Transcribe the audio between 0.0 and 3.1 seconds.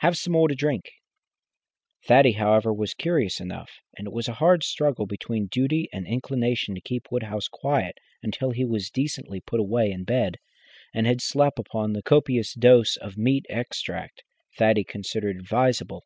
Have some more to drink." Thaddy, however, was